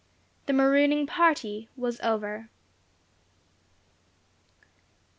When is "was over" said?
1.77-2.49